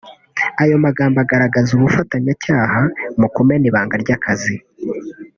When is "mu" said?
3.19-3.27